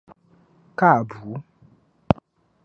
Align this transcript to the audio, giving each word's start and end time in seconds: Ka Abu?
Ka 0.77 0.87
Abu? 1.01 1.27